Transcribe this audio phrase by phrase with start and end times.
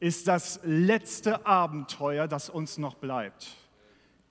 [0.00, 3.46] ist das letzte Abenteuer, das uns noch bleibt.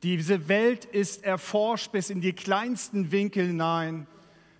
[0.04, 4.08] Diese Welt ist erforscht bis in die kleinsten Winkel hinein.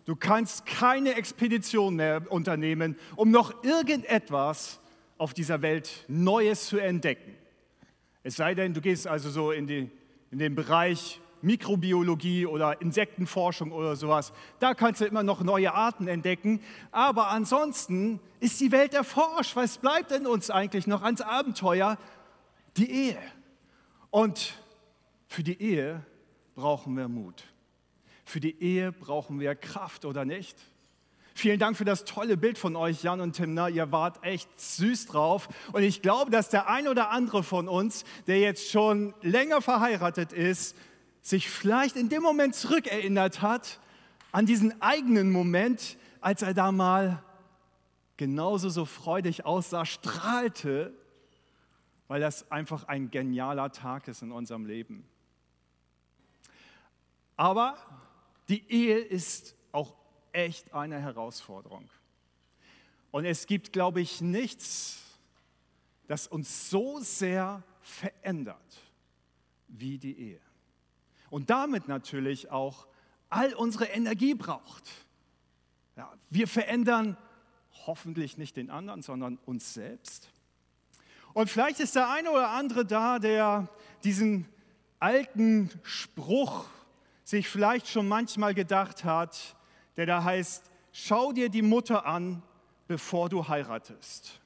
[0.06, 4.80] Du kannst keine Expedition mehr unternehmen, um noch irgendetwas
[5.18, 7.36] auf dieser Welt Neues zu entdecken.
[8.24, 9.90] Es sei denn, du gehst also so in, die,
[10.32, 14.34] in den Bereich Mikrobiologie oder Insektenforschung oder sowas.
[14.60, 16.62] Da kannst du immer noch neue Arten entdecken.
[16.92, 19.56] Aber ansonsten ist die Welt erforscht.
[19.56, 21.98] Was bleibt denn uns eigentlich noch ans Abenteuer?
[22.78, 23.18] Die Ehe.
[24.10, 24.54] Und
[25.28, 26.06] für die Ehe
[26.56, 27.44] brauchen wir Mut.
[28.26, 30.58] Für die Ehe brauchen wir Kraft, oder nicht?
[31.34, 33.70] Vielen Dank für das tolle Bild von euch, Jan und Timna.
[33.70, 35.48] Ihr wart echt süß drauf.
[35.72, 40.34] Und ich glaube, dass der ein oder andere von uns, der jetzt schon länger verheiratet
[40.34, 40.76] ist,
[41.22, 43.80] sich vielleicht in dem Moment zurückerinnert hat
[44.32, 47.24] an diesen eigenen Moment, als er da mal
[48.18, 50.94] genauso so freudig aussah, strahlte,
[52.08, 55.08] weil das einfach ein genialer Tag ist in unserem Leben.
[57.36, 57.78] Aber
[58.50, 59.96] die Ehe ist auch
[60.32, 61.90] echt eine Herausforderung.
[63.12, 65.02] Und es gibt, glaube ich, nichts,
[66.08, 68.58] das uns so sehr verändert
[69.68, 70.51] wie die Ehe
[71.32, 72.86] und damit natürlich auch
[73.30, 74.84] all unsere Energie braucht.
[75.96, 77.18] Ja, wir verändern
[77.88, 80.30] hoffentlich nicht den anderen, sondern uns selbst.
[81.34, 83.70] Und vielleicht ist der eine oder andere da, der
[84.04, 84.46] diesen
[85.00, 86.66] alten Spruch
[87.24, 89.56] sich vielleicht schon manchmal gedacht hat,
[89.96, 92.44] der da heißt, schau dir die Mutter an,
[92.88, 94.42] bevor du heiratest.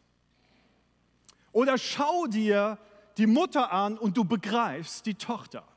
[1.51, 2.77] Oder schau dir
[3.17, 5.67] die Mutter an und du begreifst die Tochter.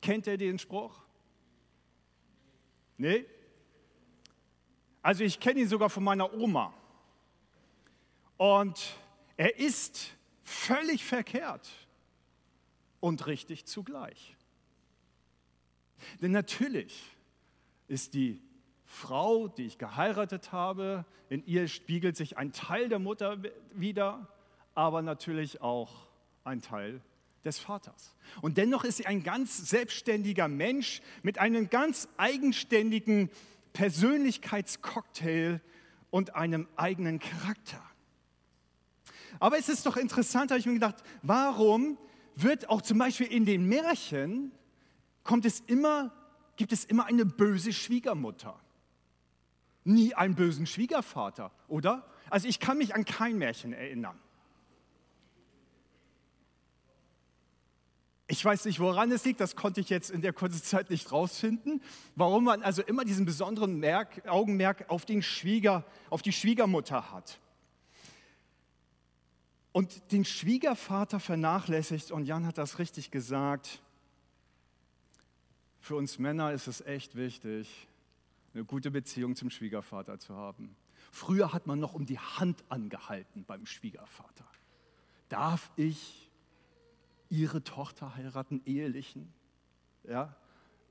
[0.00, 1.02] Kennt ihr den Spruch?
[2.98, 3.26] Nee?
[5.02, 6.72] Also ich kenne ihn sogar von meiner Oma.
[8.36, 8.96] Und
[9.36, 11.68] er ist völlig verkehrt
[13.00, 14.36] und richtig zugleich.
[16.20, 17.02] Denn natürlich
[17.88, 18.42] ist die
[18.84, 23.38] Frau, die ich geheiratet habe, in ihr spiegelt sich ein Teil der Mutter
[23.72, 24.28] wieder,
[24.74, 26.06] aber natürlich auch
[26.44, 27.00] ein Teil
[27.46, 28.14] des Vaters.
[28.42, 33.30] Und dennoch ist sie ein ganz selbstständiger Mensch mit einem ganz eigenständigen
[33.72, 35.60] Persönlichkeitscocktail
[36.10, 37.82] und einem eigenen Charakter.
[39.38, 41.98] Aber es ist doch interessant, habe ich mir gedacht, warum
[42.34, 44.52] wird auch zum Beispiel in den Märchen,
[45.24, 46.12] kommt es immer,
[46.56, 48.58] gibt es immer eine böse Schwiegermutter?
[49.84, 52.06] Nie einen bösen Schwiegervater, oder?
[52.28, 54.18] Also ich kann mich an kein Märchen erinnern.
[58.28, 61.12] Ich weiß nicht, woran es liegt, das konnte ich jetzt in der kurzen Zeit nicht
[61.12, 61.80] rausfinden,
[62.16, 67.38] warum man also immer diesen besonderen Merk, Augenmerk auf, den Schwieger, auf die Schwiegermutter hat.
[69.70, 73.80] Und den Schwiegervater vernachlässigt, und Jan hat das richtig gesagt,
[75.78, 77.86] für uns Männer ist es echt wichtig,
[78.54, 80.74] eine gute Beziehung zum Schwiegervater zu haben.
[81.12, 84.46] Früher hat man noch um die Hand angehalten beim Schwiegervater.
[85.28, 86.25] Darf ich
[87.28, 89.32] ihre Tochter heiraten, ehelichen.
[90.04, 90.34] Ja,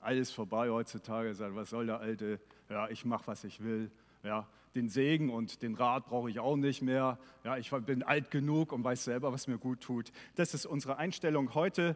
[0.01, 1.35] alles vorbei heutzutage.
[1.56, 2.40] Was soll der Alte?
[2.69, 3.91] Ja, ich mache, was ich will.
[4.23, 7.18] Ja, den Segen und den Rat brauche ich auch nicht mehr.
[7.44, 10.12] Ja, ich bin alt genug und weiß selber, was mir gut tut.
[10.35, 11.96] Das ist unsere Einstellung heute.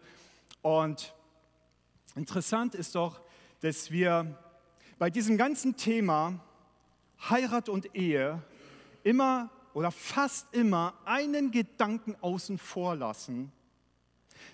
[0.61, 1.13] Und
[2.15, 3.21] interessant ist doch,
[3.61, 4.37] dass wir
[4.97, 6.39] bei diesem ganzen Thema
[7.29, 8.41] Heirat und Ehe
[9.03, 13.51] immer oder fast immer einen Gedanken außen vor lassen,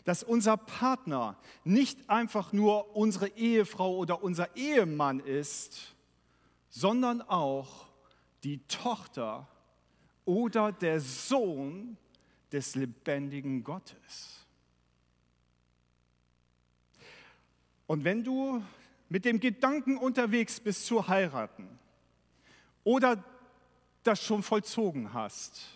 [0.05, 5.95] dass unser Partner nicht einfach nur unsere Ehefrau oder unser Ehemann ist,
[6.69, 7.87] sondern auch
[8.43, 9.47] die Tochter
[10.23, 11.97] oder der Sohn
[12.51, 14.45] des lebendigen Gottes.
[17.87, 18.63] Und wenn du
[19.09, 21.79] mit dem Gedanken unterwegs bist zu heiraten
[22.83, 23.23] oder
[24.03, 25.74] das schon vollzogen hast,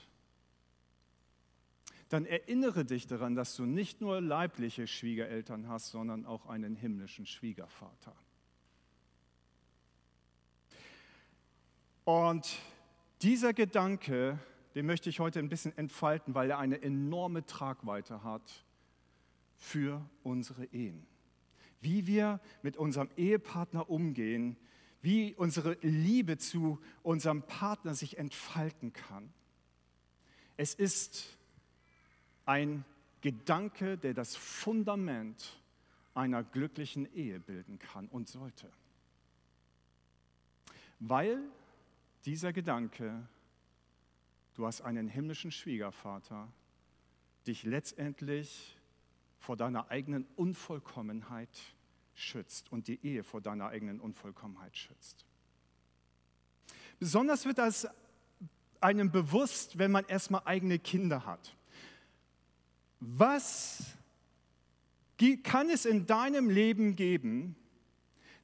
[2.09, 7.28] dann erinnere dich daran, dass du nicht nur leibliche Schwiegereltern hast, sondern auch einen himmlischen
[7.28, 8.16] Schwiegervater.
[12.03, 12.58] Und
[13.22, 14.40] dieser Gedanke,
[14.73, 18.66] den möchte ich heute ein bisschen entfalten, weil er eine enorme Tragweite hat
[19.55, 21.05] für unsere Ehen.
[21.82, 24.58] Wie wir mit unserem Ehepartner umgehen,
[25.02, 29.32] wie unsere Liebe zu unserem Partner sich entfalten kann.
[30.58, 31.39] Es ist
[32.49, 32.84] ein
[33.22, 35.61] Gedanke, der das Fundament
[36.16, 38.69] einer glücklichen Ehe bilden kann und sollte.
[40.99, 41.40] Weil
[42.25, 43.28] dieser Gedanke
[44.59, 46.51] du hast einen himmlischen Schwiegervater,
[47.47, 48.78] dich letztendlich
[49.37, 51.49] vor deiner eigenen Unvollkommenheit
[52.13, 55.25] schützt und die Ehe vor deiner eigenen Unvollkommenheit schützt.
[56.99, 57.87] Besonders wird das
[58.81, 61.55] einem bewusst, wenn man erstmal eigene Kinder hat.
[62.99, 63.84] Was
[65.43, 67.55] kann es in deinem Leben geben,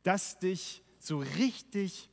[0.03, 2.09] das dich so richtig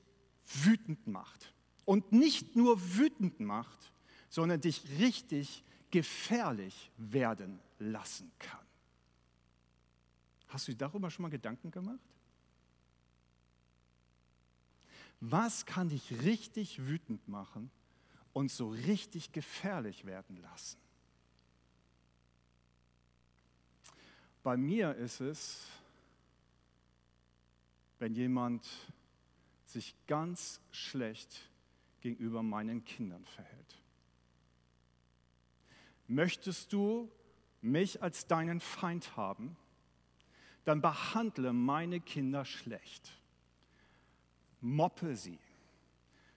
[0.65, 1.55] wütend macht?
[1.85, 3.93] Und nicht nur wütend macht,
[4.29, 8.65] sondern dich richtig gefährlich werden lassen kann.
[10.49, 11.99] Hast du dir darüber schon mal Gedanken gemacht?
[15.21, 17.71] Was kann dich richtig wütend machen
[18.33, 20.79] und so richtig gefährlich werden lassen?
[24.43, 25.69] Bei mir ist es,
[27.99, 28.67] wenn jemand
[29.65, 31.49] sich ganz schlecht
[32.01, 33.81] gegenüber meinen Kindern verhält.
[36.09, 37.11] Möchtest du
[37.61, 39.57] mich als deinen Feind haben,
[40.65, 43.13] dann behandle meine Kinder schlecht.
[44.61, 45.39] Moppe sie.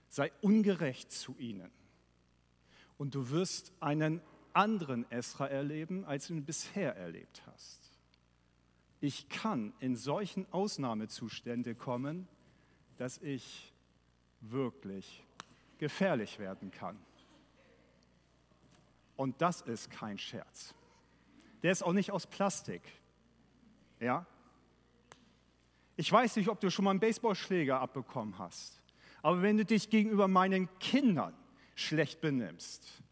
[0.08, 1.70] Sei ungerecht zu ihnen.
[2.96, 4.20] Und du wirst einen
[4.52, 7.85] anderen Esra erleben, als du ihn bisher erlebt hast.
[9.00, 12.26] Ich kann in solchen Ausnahmezustände kommen,
[12.96, 13.72] dass ich
[14.40, 15.24] wirklich
[15.78, 16.98] gefährlich werden kann.
[19.16, 20.74] Und das ist kein Scherz.
[21.62, 22.82] Der ist auch nicht aus Plastik.
[24.00, 24.26] Ja?
[25.96, 28.82] Ich weiß nicht, ob du schon mal einen Baseballschläger abbekommen hast,
[29.22, 31.34] aber wenn du dich gegenüber meinen Kindern
[31.74, 33.02] schlecht benimmst,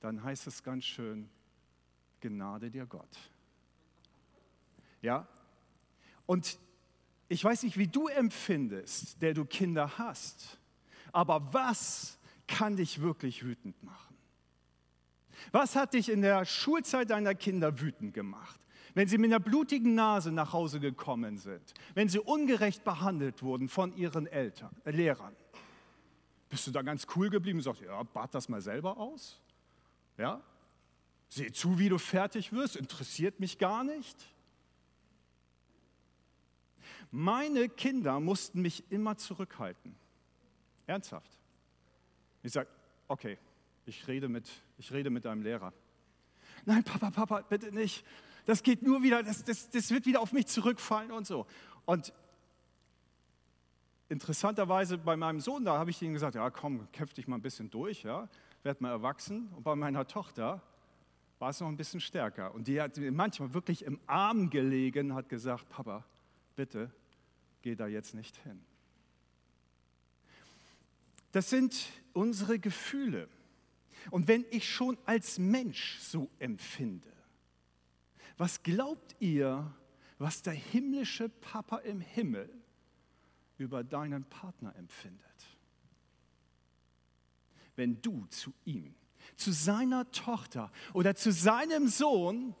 [0.00, 1.28] dann heißt es ganz schön,
[2.20, 3.18] Gnade dir Gott.
[5.02, 5.26] Ja?
[6.26, 6.58] Und
[7.28, 10.58] ich weiß nicht, wie du empfindest, der du Kinder hast,
[11.12, 14.16] aber was kann dich wirklich wütend machen?
[15.52, 18.60] Was hat dich in der Schulzeit deiner Kinder wütend gemacht?
[18.94, 23.68] wenn sie mit einer blutigen Nase nach Hause gekommen sind, wenn sie ungerecht behandelt wurden
[23.68, 25.34] von ihren Eltern, äh, Lehrern.
[26.48, 29.40] Bist du da ganz cool geblieben und sagst, ja, bad das mal selber aus?
[30.18, 30.40] Ja?
[31.28, 34.16] Seh zu, wie du fertig wirst, interessiert mich gar nicht.
[37.10, 39.94] Meine Kinder mussten mich immer zurückhalten.
[40.86, 41.30] Ernsthaft.
[42.42, 42.68] Ich sage,
[43.08, 43.38] okay,
[43.86, 44.48] ich rede, mit,
[44.78, 45.72] ich rede mit deinem Lehrer.
[46.64, 48.04] Nein, Papa, Papa, bitte nicht
[48.46, 51.46] das geht nur wieder, das, das, das wird wieder auf mich zurückfallen und so.
[51.84, 52.12] Und
[54.08, 57.42] interessanterweise bei meinem Sohn, da habe ich ihm gesagt, ja komm, kämpf dich mal ein
[57.42, 58.28] bisschen durch, ja,
[58.62, 59.48] werd mal erwachsen.
[59.56, 60.62] Und bei meiner Tochter
[61.38, 62.54] war es noch ein bisschen stärker.
[62.54, 66.04] Und die hat manchmal wirklich im Arm gelegen, hat gesagt, Papa,
[66.56, 66.90] bitte,
[67.62, 68.60] geh da jetzt nicht hin.
[71.32, 73.28] Das sind unsere Gefühle.
[74.10, 77.12] Und wenn ich schon als Mensch so empfinde,
[78.36, 79.74] was glaubt ihr,
[80.18, 82.50] was der himmlische Papa im Himmel
[83.58, 85.20] über deinen Partner empfindet?
[87.76, 88.94] Wenn du zu ihm,
[89.36, 92.54] zu seiner Tochter oder zu seinem Sohn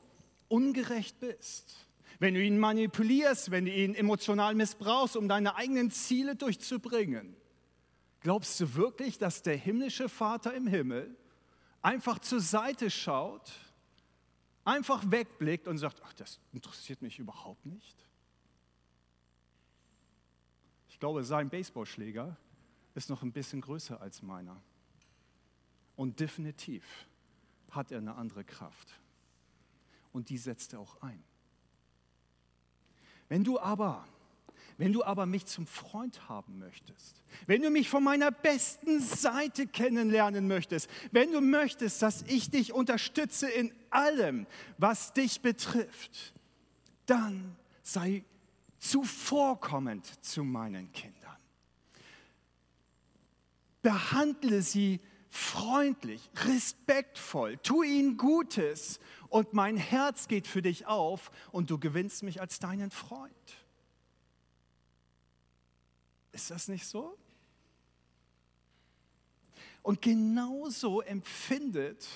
[0.48, 1.89] ungerecht bist,
[2.20, 7.34] wenn du ihn manipulierst, wenn du ihn emotional missbrauchst, um deine eigenen Ziele durchzubringen,
[8.20, 11.16] glaubst du wirklich, dass der himmlische Vater im Himmel
[11.82, 13.50] einfach zur Seite schaut
[14.64, 18.06] einfach wegblickt und sagt, ach, das interessiert mich überhaupt nicht.
[20.88, 22.36] Ich glaube, sein Baseballschläger
[22.94, 24.62] ist noch ein bisschen größer als meiner.
[25.96, 27.08] Und definitiv
[27.70, 29.00] hat er eine andere Kraft.
[30.12, 31.22] Und die setzt er auch ein.
[33.30, 34.04] Wenn du aber
[34.80, 39.66] wenn du aber mich zum Freund haben möchtest, wenn du mich von meiner besten Seite
[39.66, 44.46] kennenlernen möchtest, wenn du möchtest, dass ich dich unterstütze in allem,
[44.78, 46.32] was dich betrifft,
[47.04, 48.24] dann sei
[48.78, 51.36] zuvorkommend zu meinen Kindern.
[53.82, 54.98] Behandle sie
[55.30, 62.22] freundlich, respektvoll, tu ihnen Gutes und mein Herz geht für dich auf und du gewinnst
[62.22, 63.32] mich als deinen Freund.
[66.32, 67.16] Ist das nicht so?
[69.82, 72.06] Und genauso empfindet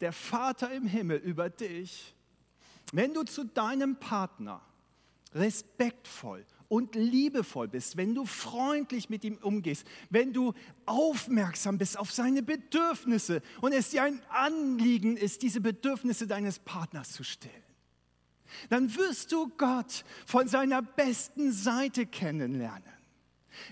[0.00, 2.14] der Vater im Himmel über dich,
[2.92, 4.60] wenn du zu deinem Partner
[5.34, 10.52] respektvoll und liebevoll bist, wenn du freundlich mit ihm umgehst, wenn du
[10.84, 17.12] aufmerksam bist auf seine Bedürfnisse und es dir ein Anliegen ist, diese Bedürfnisse deines Partners
[17.12, 17.54] zu stillen,
[18.68, 22.96] dann wirst du Gott von seiner besten Seite kennenlernen.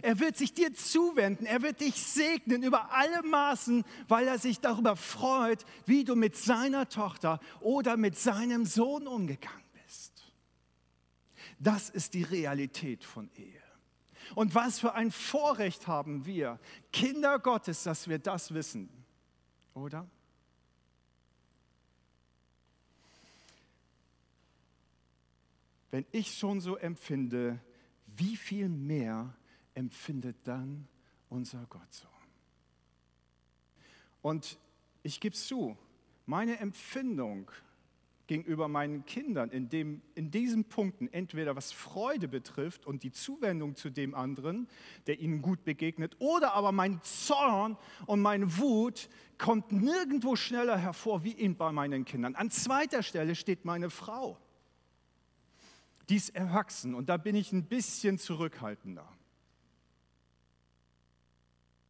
[0.02, 4.60] Er wird sich dir zuwenden, er wird dich segnen über alle Maßen, weil er sich
[4.60, 9.63] darüber freut, wie du mit seiner Tochter oder mit seinem Sohn umgegangen bist.
[11.64, 13.62] Das ist die Realität von Ehe.
[14.35, 16.61] Und was für ein Vorrecht haben wir,
[16.92, 18.90] Kinder Gottes, dass wir das wissen,
[19.73, 20.06] oder?
[25.90, 27.59] Wenn ich schon so empfinde,
[28.09, 29.35] wie viel mehr
[29.73, 30.87] empfindet dann
[31.30, 32.09] unser Gott so?
[34.21, 34.59] Und
[35.02, 35.78] ich gebe zu,
[36.26, 37.50] meine Empfindung
[38.26, 43.76] gegenüber meinen Kindern in, dem, in diesen Punkten, entweder was Freude betrifft und die Zuwendung
[43.76, 44.68] zu dem anderen,
[45.06, 47.76] der ihnen gut begegnet, oder aber mein Zorn
[48.06, 52.34] und meine Wut kommt nirgendwo schneller hervor wie in bei meinen Kindern.
[52.34, 54.38] An zweiter Stelle steht meine Frau.
[56.08, 59.08] Die ist erwachsen und da bin ich ein bisschen zurückhaltender.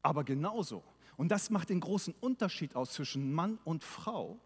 [0.02, 0.84] Aber genauso,
[1.16, 4.38] und das macht den großen Unterschied aus zwischen Mann und Frau,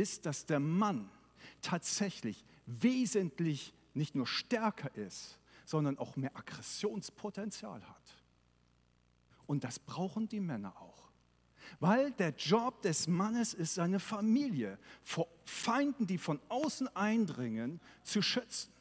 [0.00, 1.10] ist, dass der Mann
[1.60, 8.16] tatsächlich wesentlich nicht nur stärker ist, sondern auch mehr Aggressionspotenzial hat.
[9.46, 11.10] Und das brauchen die Männer auch.
[11.78, 18.22] Weil der Job des Mannes ist, seine Familie vor Feinden, die von außen eindringen, zu
[18.22, 18.72] schützen.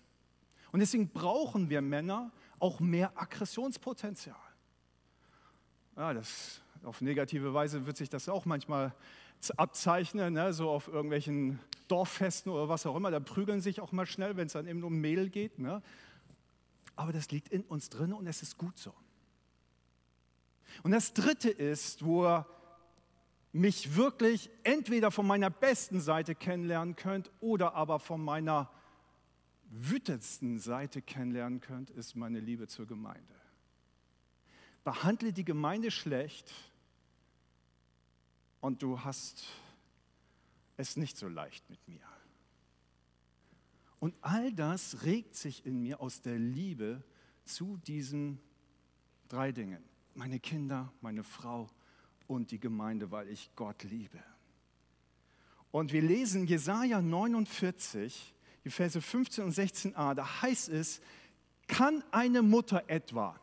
[0.71, 4.35] Und deswegen brauchen wir Männer auch mehr Aggressionspotenzial.
[5.95, 8.95] Ja, das, auf negative Weise wird sich das auch manchmal
[9.57, 13.11] abzeichnen, ne, so auf irgendwelchen Dorffesten oder was auch immer.
[13.11, 15.59] Da prügeln sich auch mal schnell, wenn es dann eben um Mehl geht.
[15.59, 15.81] Ne.
[16.95, 18.93] Aber das liegt in uns drin und es ist gut so.
[20.83, 22.45] Und das Dritte ist, wo ihr
[23.51, 28.69] mich wirklich entweder von meiner besten Seite kennenlernen könnt oder aber von meiner
[29.71, 33.33] wütendsten Seite kennenlernen könnt, ist meine Liebe zur Gemeinde.
[34.83, 36.53] Behandle die Gemeinde schlecht
[38.61, 39.45] und du hast
[40.77, 42.01] es nicht so leicht mit mir.
[43.99, 47.03] Und all das regt sich in mir aus der Liebe
[47.43, 48.39] zu diesen
[49.27, 49.83] drei Dingen.
[50.15, 51.69] Meine Kinder, meine Frau
[52.27, 54.23] und die Gemeinde, weil ich Gott liebe.
[55.71, 61.01] Und wir lesen Jesaja 49, die Verse 15 und 16a, da heißt es,
[61.67, 63.39] kann eine Mutter etwa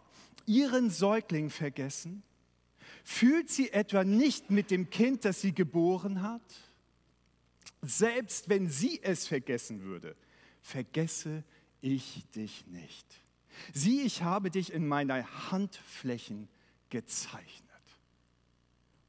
[0.46, 2.22] ihren Säugling vergessen?
[3.08, 6.42] Fühlt sie etwa nicht mit dem Kind, das sie geboren hat?
[7.80, 10.16] Selbst wenn sie es vergessen würde,
[10.60, 11.44] vergesse
[11.80, 13.06] ich dich nicht.
[13.72, 16.48] Sieh, ich habe dich in meiner Handflächen
[16.90, 17.70] gezeichnet.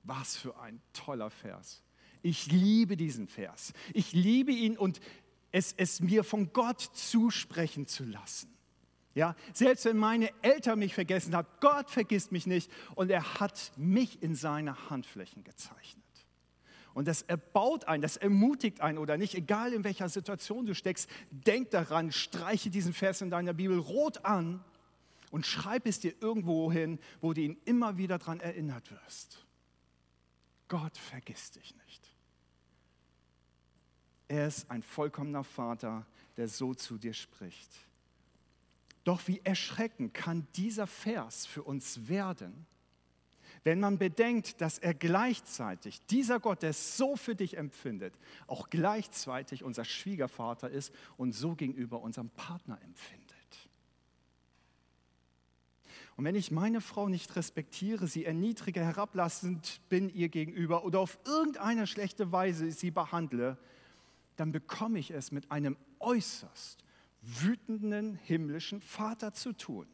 [0.04, 1.82] Was für ein toller Vers.
[2.22, 3.74] Ich liebe diesen Vers.
[3.96, 5.00] Ich liebe ihn und
[5.52, 8.57] es, es mir von Gott zusprechen zu lassen.
[9.18, 13.72] Ja, selbst wenn meine Eltern mich vergessen haben, Gott vergisst mich nicht und er hat
[13.76, 16.06] mich in seine Handflächen gezeichnet.
[16.94, 21.10] Und das erbaut einen, das ermutigt einen oder nicht, egal in welcher Situation du steckst,
[21.32, 24.64] denk daran, streiche diesen Vers in deiner Bibel rot an
[25.32, 29.44] und schreib es dir irgendwo hin, wo du ihn immer wieder daran erinnert wirst.
[30.68, 32.16] Gott vergisst dich nicht.
[34.28, 36.06] Er ist ein vollkommener Vater,
[36.36, 37.87] der so zu dir spricht.
[39.08, 42.66] Doch wie erschreckend kann dieser Vers für uns werden,
[43.64, 48.14] wenn man bedenkt, dass er gleichzeitig, dieser Gott, der es so für dich empfindet,
[48.48, 53.70] auch gleichzeitig unser Schwiegervater ist und so gegenüber unserem Partner empfindet.
[56.18, 61.18] Und wenn ich meine Frau nicht respektiere, sie erniedrige, herablassend bin ihr gegenüber oder auf
[61.24, 63.58] irgendeine schlechte Weise sie behandle,
[64.36, 66.84] dann bekomme ich es mit einem äußerst
[67.28, 69.88] wütenden himmlischen Vater zu tun,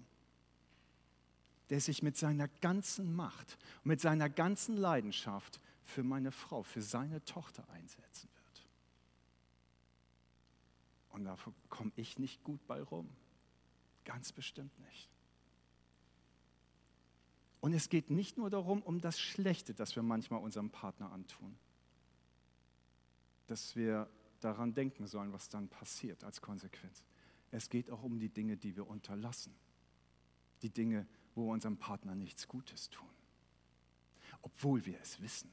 [1.70, 7.24] der sich mit seiner ganzen Macht mit seiner ganzen Leidenschaft für meine Frau, für seine
[7.26, 8.68] Tochter einsetzen wird.
[11.10, 13.10] Und dafür komme ich nicht gut bei rum.
[14.06, 15.10] Ganz bestimmt nicht.
[17.62, 21.58] Und es geht nicht nur darum, um das Schlechte, das wir manchmal unserem Partner antun.
[23.48, 24.10] Dass wir
[24.42, 27.04] daran denken sollen, was dann passiert als Konsequenz.
[27.54, 29.54] Es geht auch um die Dinge, die wir unterlassen.
[30.64, 31.06] Die Dinge,
[31.36, 33.08] wo wir unserem Partner nichts Gutes tun.
[34.42, 35.52] Obwohl wir es wissen.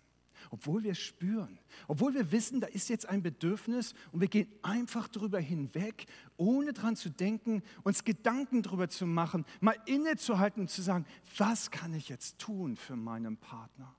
[0.48, 1.58] Obwohl wir spüren.
[1.88, 6.06] Obwohl wir wissen, da ist jetzt ein Bedürfnis und wir gehen einfach drüber hinweg,
[6.38, 11.04] ohne dran zu denken, uns Gedanken drüber zu machen, mal innezuhalten und zu sagen,
[11.36, 13.94] was kann ich jetzt tun für meinen Partner?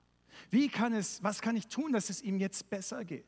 [0.50, 3.25] Wie kann es, was kann ich tun, dass es ihm jetzt besser geht?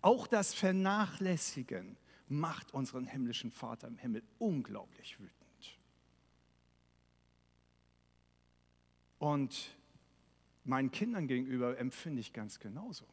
[0.00, 1.98] Auch das Vernachlässigen,
[2.30, 5.38] macht unseren himmlischen Vater im Himmel unglaublich wütend.
[9.18, 9.76] Und
[10.64, 13.06] meinen Kindern gegenüber empfinde ich ganz genauso.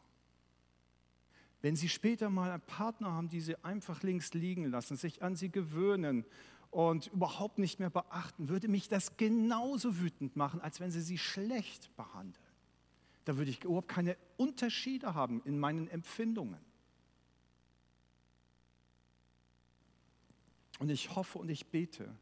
[1.61, 5.35] Wenn sie später mal einen Partner haben, die sie einfach links liegen lassen, sich an
[5.35, 6.25] sie gewöhnen
[6.69, 11.17] und überhaupt nicht mehr beachten, würde mich das genauso wütend machen, als wenn sie sie
[11.17, 12.45] schlecht behandeln.
[13.23, 16.59] Da würde ich überhaupt keine Unterschiede haben in meinen Empfindungen.
[20.79, 22.13] Und ich hoffe und ich bete,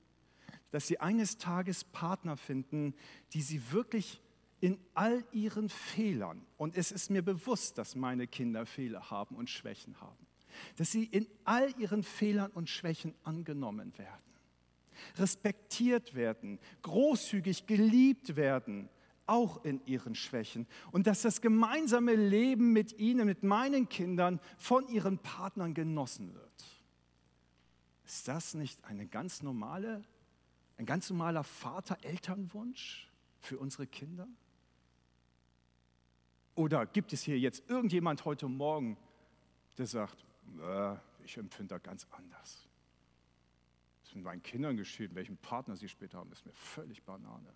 [0.71, 2.95] dass sie eines Tages Partner finden,
[3.33, 4.21] die sie wirklich
[4.59, 9.49] in all ihren Fehlern, und es ist mir bewusst, dass meine Kinder Fehler haben und
[9.49, 10.25] Schwächen haben,
[10.77, 14.33] dass sie in all ihren Fehlern und Schwächen angenommen werden,
[15.17, 18.87] respektiert werden, großzügig geliebt werden,
[19.25, 24.87] auch in ihren Schwächen, und dass das gemeinsame Leben mit ihnen, mit meinen Kindern, von
[24.87, 26.72] ihren Partnern genossen wird.
[28.05, 30.03] Ist das nicht eine ganz normale,
[30.77, 34.27] ein ganz normaler Vater-Elternwunsch für unsere Kinder?
[36.55, 38.97] Oder gibt es hier jetzt irgendjemand heute Morgen,
[39.77, 40.23] der sagt,
[40.59, 42.67] äh, ich empfinde das ganz anders?
[44.03, 47.53] Was mit meinen Kindern geschehen, welchen Partner sie später haben, ist mir völlig Banane.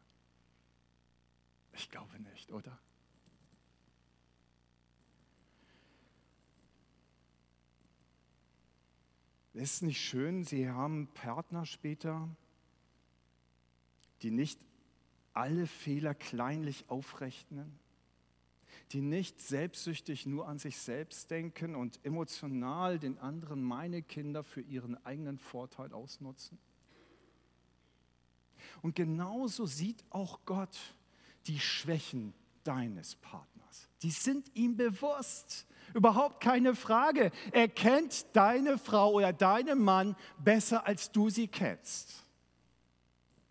[1.74, 2.80] Ich glaube nicht, oder?
[9.58, 12.30] Ist es nicht schön, Sie haben Partner später,
[14.22, 14.60] die nicht
[15.34, 17.80] alle Fehler kleinlich aufrechnen?
[18.94, 24.62] die nicht selbstsüchtig nur an sich selbst denken und emotional den anderen, meine Kinder, für
[24.62, 26.58] ihren eigenen Vorteil ausnutzen?
[28.82, 30.78] Und genauso sieht auch Gott
[31.48, 32.34] die Schwächen
[32.64, 33.90] deines Partners.
[34.02, 35.66] Die sind ihm bewusst.
[35.94, 37.32] Überhaupt keine Frage.
[37.51, 42.25] Er kennt deine Frau oder deinen Mann besser, als du sie kennst.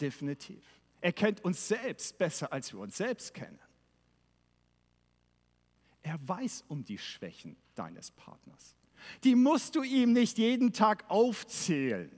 [0.01, 0.63] Definitiv.
[1.01, 3.59] Er kennt uns selbst besser, als wir uns selbst kennen.
[6.03, 8.77] Er weiß um die Schwächen deines Partners.
[9.25, 12.11] Die musst du ihm nicht jeden Tag aufzählen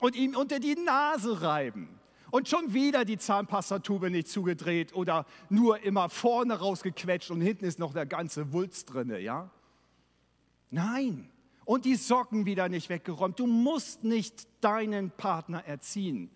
[0.00, 2.00] und ihm unter die Nase reiben
[2.34, 7.78] und schon wieder die Zahnpastatube nicht zugedreht oder nur immer vorne rausgequetscht und hinten ist
[7.78, 9.52] noch der ganze Wulst drinne, ja?
[10.68, 11.30] Nein.
[11.64, 13.38] Und die Socken wieder nicht weggeräumt.
[13.38, 16.28] Du musst nicht deinen Partner erziehen.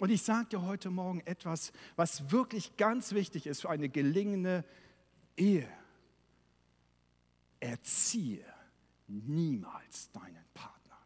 [0.00, 4.64] Und ich sage dir heute Morgen etwas, was wirklich ganz wichtig ist für eine gelingende
[5.36, 5.68] Ehe
[7.60, 8.44] erziehe
[9.06, 10.98] niemals deinen Partner.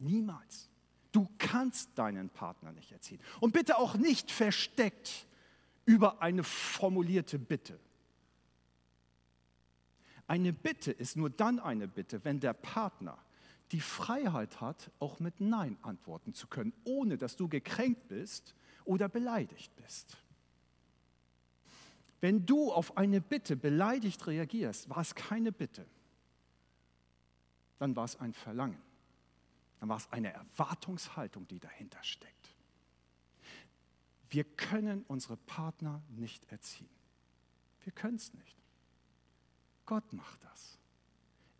[0.00, 0.73] Niemals.
[1.14, 3.20] Du kannst deinen Partner nicht erziehen.
[3.38, 5.28] Und bitte auch nicht versteckt
[5.84, 7.78] über eine formulierte Bitte.
[10.26, 13.16] Eine Bitte ist nur dann eine Bitte, wenn der Partner
[13.70, 19.08] die Freiheit hat, auch mit Nein antworten zu können, ohne dass du gekränkt bist oder
[19.08, 20.16] beleidigt bist.
[22.20, 25.86] Wenn du auf eine Bitte beleidigt reagierst, war es keine Bitte.
[27.78, 28.82] Dann war es ein Verlangen.
[29.80, 32.54] Dann war es eine Erwartungshaltung, die dahinter steckt.
[34.28, 36.88] Wir können unsere Partner nicht erziehen.
[37.82, 38.56] Wir können es nicht.
[39.86, 40.78] Gott macht das.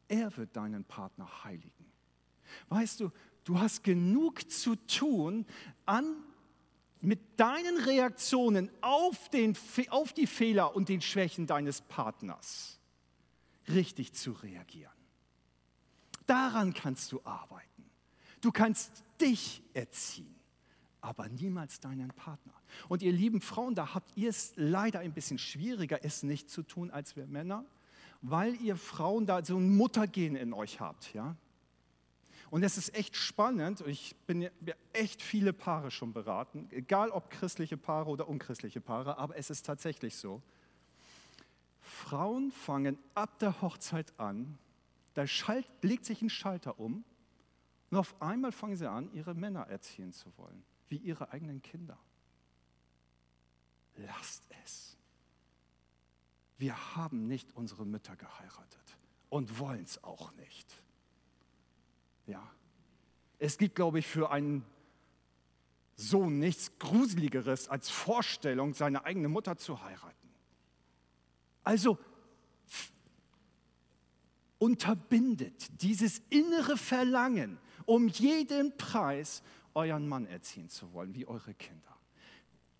[0.09, 1.93] Er wird deinen Partner heiligen.
[2.69, 3.11] Weißt du,
[3.45, 5.47] du hast genug zu tun
[5.87, 6.17] an
[7.01, 9.57] mit deinen Reaktionen auf, den,
[9.91, 12.81] auf die Fehler und den Schwächen deines Partners
[13.69, 14.93] richtig zu reagieren.
[16.27, 17.74] Daran kannst du arbeiten.
[18.45, 20.35] Du kannst dich erziehen,
[21.01, 22.53] aber niemals deinen Partner.
[22.91, 26.63] Und ihr lieben Frauen, da habt ihr es leider ein bisschen schwieriger, es nicht zu
[26.63, 27.65] tun als wir Männer,
[28.21, 31.15] weil ihr Frauen da so ein Muttergen in euch habt.
[31.15, 31.37] Ja?
[32.51, 33.83] Und es ist echt spannend.
[33.87, 34.51] Ich bin
[34.93, 39.65] echt viele Paare schon beraten, egal ob christliche Paare oder unchristliche Paare, aber es ist
[39.65, 40.43] tatsächlich so.
[41.81, 44.59] Frauen fangen ab der Hochzeit an,
[45.15, 45.25] da
[45.81, 47.05] legt sich ein Schalter um
[47.95, 51.97] und auf einmal fangen sie an, ihre Männer erziehen zu wollen, wie ihre eigenen Kinder.
[53.95, 54.97] Lasst es.
[56.59, 60.83] Wir haben nicht unsere Mütter geheiratet und wollen es auch nicht.
[62.27, 62.43] Ja.
[63.39, 64.67] Es gibt, glaube ich, für einen
[65.95, 70.35] Sohn nichts Gruseligeres als Vorstellung, seine eigene Mutter zu heiraten.
[71.63, 71.97] Also
[74.59, 79.43] unterbindet dieses innere Verlangen, um jeden Preis
[79.75, 81.97] euren Mann erziehen zu wollen, wie eure Kinder.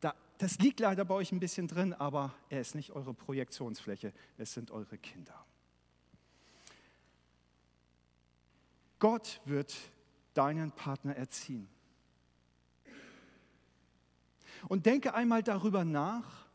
[0.01, 4.13] Da, das liegt leider bei euch ein bisschen drin, aber er ist nicht eure Projektionsfläche,
[4.39, 5.45] es sind eure Kinder.
[8.99, 9.75] Gott wird
[10.35, 11.69] deinen Partner erziehen.
[14.69, 16.47] Und denke einmal darüber nach,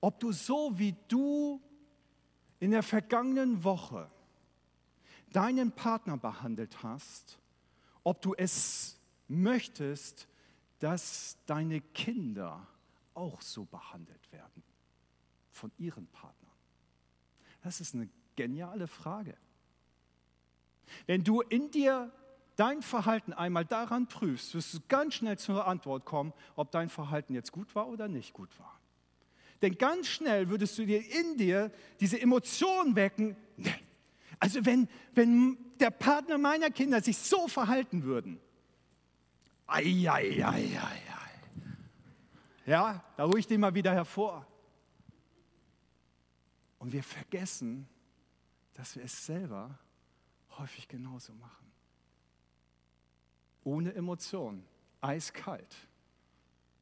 [0.00, 1.60] ob du so wie du
[2.60, 4.10] in der vergangenen Woche
[5.34, 7.38] deinen Partner behandelt hast,
[8.02, 10.28] ob du es möchtest,
[10.78, 12.66] dass deine Kinder
[13.14, 14.62] auch so behandelt werden
[15.50, 16.52] von ihren Partnern.
[17.62, 19.36] Das ist eine geniale Frage.
[21.06, 22.12] Wenn du in dir
[22.56, 27.34] dein Verhalten einmal daran prüfst, wirst du ganz schnell zur Antwort kommen, ob dein Verhalten
[27.34, 28.78] jetzt gut war oder nicht gut war.
[29.62, 33.72] Denn ganz schnell würdest du dir in dir diese Emotion wecken, nee,
[34.44, 38.38] also wenn, wenn der Partner meiner Kinder sich so verhalten würden,
[39.66, 41.30] ei, ei, ei, ei, ei.
[42.66, 44.46] ja, da ruhig den mal wieder hervor.
[46.78, 47.88] Und wir vergessen,
[48.74, 49.78] dass wir es selber
[50.58, 51.72] häufig genauso machen.
[53.62, 54.62] Ohne Emotion,
[55.00, 55.74] eiskalt.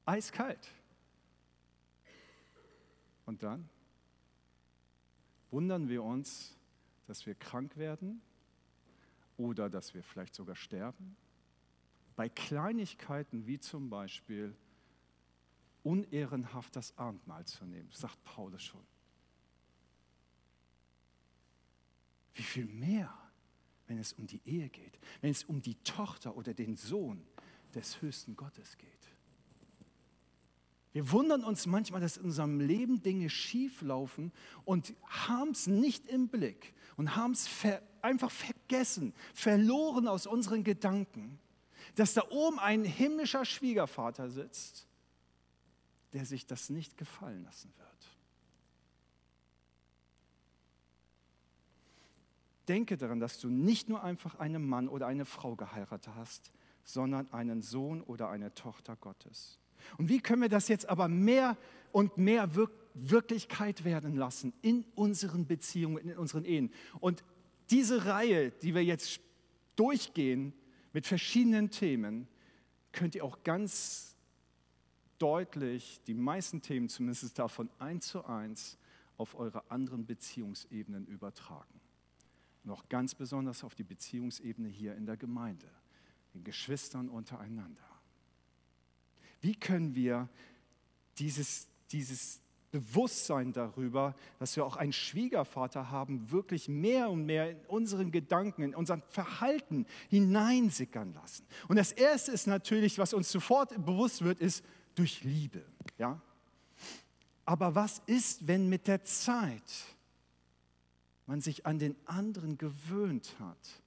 [0.05, 0.69] Eiskalt.
[3.25, 3.69] Und dann
[5.53, 6.59] wundern wir uns,
[7.13, 8.23] dass wir krank werden
[9.37, 11.15] oder dass wir vielleicht sogar sterben.
[12.17, 14.57] Bei Kleinigkeiten wie zum Beispiel
[15.83, 18.87] unehrenhaft das Abendmahl zu nehmen, sagt Paulus schon.
[22.33, 23.13] Wie viel mehr,
[23.89, 27.27] wenn es um die Ehe geht, wenn es um die Tochter oder den Sohn
[27.75, 29.12] des höchsten Gottes geht.
[30.93, 34.31] Wir wundern uns manchmal, dass in unserem Leben Dinge schieflaufen
[34.65, 40.65] und haben es nicht im Blick und haben es ver einfach vergessen, verloren aus unseren
[40.65, 41.39] Gedanken,
[41.95, 44.89] dass da oben ein himmlischer Schwiegervater sitzt,
[46.13, 47.89] der sich das nicht gefallen lassen wird.
[52.69, 56.53] Denke daran, dass du nicht nur einfach einen Mann oder eine Frau geheiratet hast,
[56.85, 59.62] sondern einen Sohn oder eine Tochter Gottes.
[59.99, 61.57] Und wie können wir das jetzt aber mehr
[61.93, 62.49] und mehr
[62.95, 66.71] Wirklichkeit werden lassen in unseren Beziehungen, in unseren Ehen?
[67.01, 67.25] Und
[67.71, 69.21] diese Reihe, die wir jetzt
[69.77, 70.53] durchgehen
[70.93, 72.29] mit verschiedenen Themen,
[72.93, 74.15] könnt ihr auch ganz
[75.19, 78.77] deutlich, die meisten Themen zumindest davon eins zu eins,
[79.17, 81.81] auf eure anderen Beziehungsebenen übertragen.
[82.65, 85.69] Noch ganz besonders auf die Beziehungsebene hier in der Gemeinde,
[86.35, 87.92] den Geschwistern untereinander.
[89.43, 90.29] Wie können wir
[91.19, 92.41] dieses, dieses
[92.73, 98.63] Bewusstsein darüber, dass wir auch einen Schwiegervater haben, wirklich mehr und mehr in unseren Gedanken,
[98.63, 101.45] in unser Verhalten hineinsickern lassen.
[101.69, 105.63] Und das Erste ist natürlich, was uns sofort bewusst wird, ist durch Liebe.
[105.99, 106.19] Ja?
[107.45, 109.85] Aber was ist, wenn mit der Zeit
[111.27, 113.83] man sich an den anderen gewöhnt hat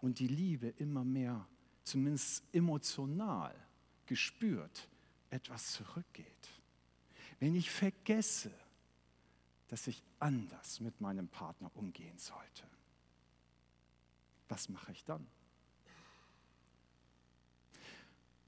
[0.00, 1.46] und die Liebe immer mehr,
[1.82, 3.54] zumindest emotional,
[4.06, 4.88] gespürt,
[5.30, 6.26] etwas zurückgeht.
[7.40, 8.52] Wenn ich vergesse,
[9.68, 12.64] dass ich anders mit meinem Partner umgehen sollte,
[14.48, 15.26] was mache ich dann?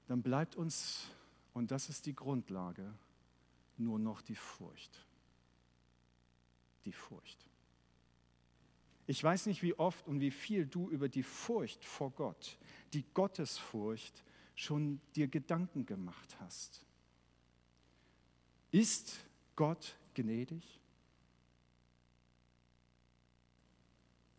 [0.07, 1.09] Dann bleibt uns,
[1.53, 2.93] und das ist die Grundlage,
[3.77, 5.05] nur noch die Furcht.
[6.85, 7.45] Die Furcht.
[9.05, 12.57] Ich weiß nicht, wie oft und wie viel du über die Furcht vor Gott,
[12.93, 14.23] die Gottesfurcht,
[14.57, 16.83] schon dir Gedanken gemacht hast.
[18.71, 19.19] Ist
[19.55, 20.81] Gott gnädig?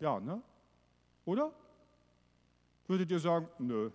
[0.01, 0.43] Ja, ne?
[1.25, 1.53] Oder?
[2.89, 3.91] Würdet ihr sagen, nö.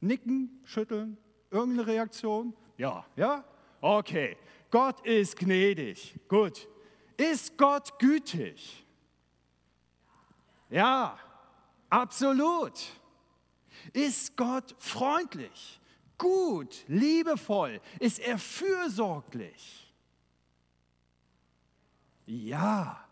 [0.00, 1.18] Nicken, schütteln,
[1.50, 2.54] irgendeine Reaktion?
[2.76, 3.44] Ja, ja?
[3.80, 4.36] Okay.
[4.70, 6.18] Gott ist gnädig.
[6.28, 6.68] Gut.
[7.16, 8.86] Ist Gott gütig?
[10.70, 11.18] Ja,
[11.88, 12.97] absolut.
[13.92, 15.80] Ist Gott freundlich,
[16.16, 17.80] gut, liebevoll?
[17.98, 19.92] Ist er fürsorglich?
[22.26, 23.02] Ja,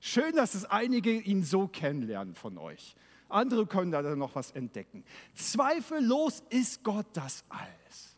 [0.00, 2.96] schön, dass es einige ihn so kennenlernen von euch.
[3.28, 5.04] Andere können da noch was entdecken.
[5.34, 8.16] Zweifellos ist Gott das alles.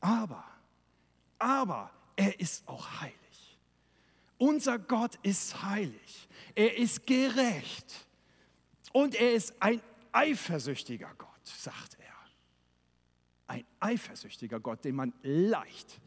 [0.00, 0.44] Aber,
[1.38, 3.14] aber er ist auch heilig.
[4.38, 6.28] Unser Gott ist heilig.
[6.54, 8.06] Er ist gerecht.
[8.92, 9.80] Und er ist ein
[10.18, 12.14] eifersüchtiger Gott, sagt er.
[13.46, 16.00] Ein eifersüchtiger Gott, den man leicht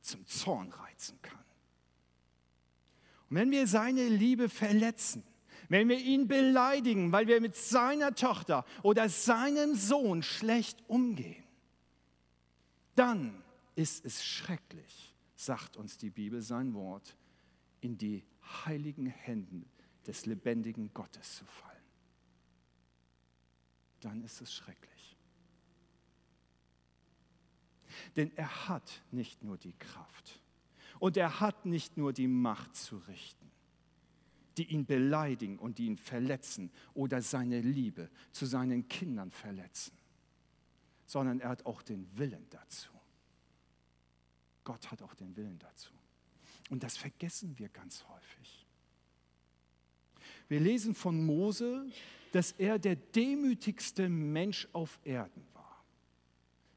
[0.00, 1.44] zum Zorn reizen kann.
[3.30, 5.24] Und wenn wir seine Liebe verletzen,
[5.68, 11.42] wenn wir ihn beleidigen, weil wir mit seiner Tochter oder seinem Sohn schlecht umgehen,
[12.94, 13.42] dann
[13.74, 17.16] ist es schrecklich, sagt uns die Bibel sein Wort,
[17.80, 18.24] in die
[18.66, 19.64] heiligen Hände
[20.06, 21.73] des lebendigen Gottes zu fallen
[24.04, 25.16] dann ist es schrecklich.
[28.16, 30.40] Denn er hat nicht nur die Kraft
[30.98, 33.50] und er hat nicht nur die Macht zu richten,
[34.56, 39.96] die ihn beleidigen und die ihn verletzen oder seine Liebe zu seinen Kindern verletzen,
[41.06, 42.90] sondern er hat auch den Willen dazu.
[44.64, 45.92] Gott hat auch den Willen dazu.
[46.70, 48.66] Und das vergessen wir ganz häufig.
[50.48, 51.86] Wir lesen von Mose,
[52.34, 55.84] dass er der demütigste Mensch auf Erden war.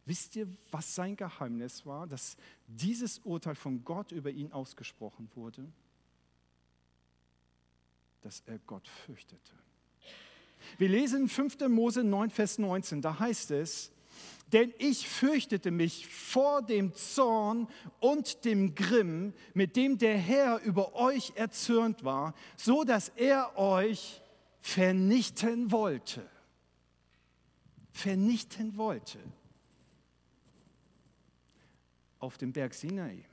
[0.05, 5.67] Wisst ihr, was sein Geheimnis war, dass dieses Urteil von Gott über ihn ausgesprochen wurde?
[8.21, 9.53] Dass er Gott fürchtete.
[10.77, 11.59] Wir lesen in 5.
[11.69, 13.91] Mose 9, Vers 19, da heißt es,
[14.53, 17.67] denn ich fürchtete mich vor dem Zorn
[17.99, 24.21] und dem Grimm, mit dem der Herr über euch erzürnt war, so dass er euch
[24.67, 26.29] vernichten wollte.
[27.89, 29.17] Vernichten wollte.
[32.19, 33.23] Auf dem Berg Sinai.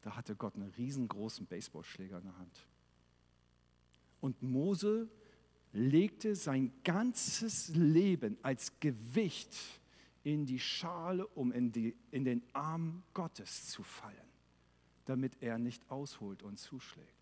[0.00, 2.66] Da hatte Gott einen riesengroßen Baseballschläger in der Hand.
[4.22, 5.10] Und Mose
[5.72, 9.54] legte sein ganzes Leben als Gewicht
[10.22, 14.16] in die Schale, um in, die, in den Arm Gottes zu fallen,
[15.04, 17.13] damit er nicht ausholt und zuschlägt.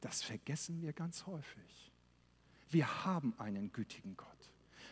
[0.00, 1.92] Das vergessen wir ganz häufig.
[2.70, 4.50] Wir haben einen gütigen Gott,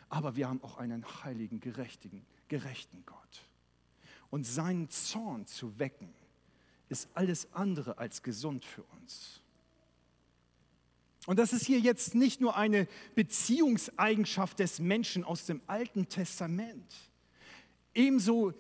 [0.09, 3.47] aber wir haben auch einen heiligen, gerechten, gerechten Gott.
[4.31, 6.13] Und seinen Zorn zu wecken,
[6.89, 9.43] ist alles andere als gesund für uns.
[11.27, 16.95] Und das ist hier jetzt nicht nur eine Beziehungseigenschaft des Menschen aus dem Alten Testament.
[17.95, 18.55] Ebenso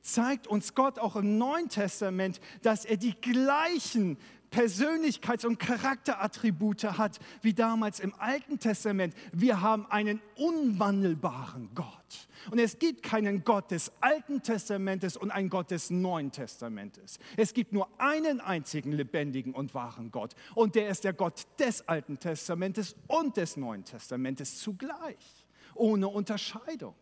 [0.00, 4.18] zeigt uns Gott auch im Neuen Testament, dass er die gleichen
[4.50, 9.14] Persönlichkeits- und Charakterattribute hat wie damals im Alten Testament.
[9.32, 12.28] Wir haben einen unwandelbaren Gott.
[12.50, 17.18] Und es gibt keinen Gott des Alten Testamentes und einen Gott des Neuen Testamentes.
[17.36, 20.34] Es gibt nur einen einzigen lebendigen und wahren Gott.
[20.54, 26.94] Und der ist der Gott des Alten Testamentes und des Neuen Testamentes zugleich, ohne Unterscheidung.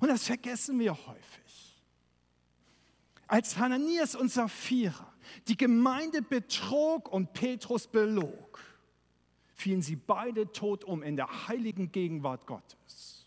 [0.00, 1.82] Und das vergessen wir häufig.
[3.26, 5.13] Als Hananias und Sapphira
[5.48, 8.60] die Gemeinde betrog und Petrus belog,
[9.54, 13.26] fielen sie beide tot um in der heiligen Gegenwart Gottes.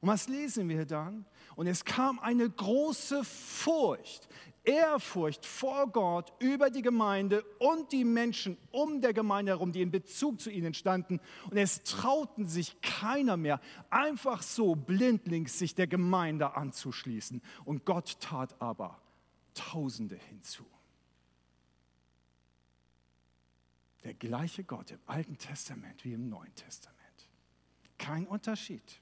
[0.00, 1.24] Und was lesen wir dann?
[1.56, 4.28] Und es kam eine große Furcht,
[4.64, 9.90] Ehrfurcht vor Gott über die Gemeinde und die Menschen um der Gemeinde herum, die in
[9.90, 11.20] Bezug zu ihnen standen.
[11.50, 13.60] Und es trauten sich keiner mehr,
[13.90, 17.42] einfach so blindlings sich der Gemeinde anzuschließen.
[17.64, 19.00] Und Gott tat aber
[19.54, 20.64] Tausende hinzu.
[24.04, 26.94] Der gleiche Gott im Alten Testament wie im Neuen Testament.
[27.98, 29.00] Kein Unterschied.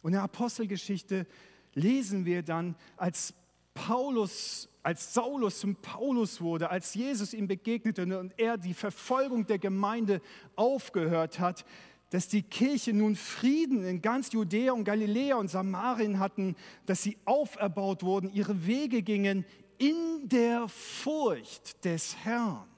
[0.00, 1.26] Und in der Apostelgeschichte
[1.74, 3.34] lesen wir dann, als
[3.74, 9.58] Paulus, als Saulus zum Paulus wurde, als Jesus ihm begegnete und er die Verfolgung der
[9.58, 10.20] Gemeinde
[10.56, 11.64] aufgehört hat,
[12.10, 17.16] dass die Kirche nun Frieden in ganz Judäa und Galiläa und Samarien hatten, dass sie
[17.24, 19.46] auferbaut wurden, ihre Wege gingen
[19.78, 22.71] in der Furcht des Herrn.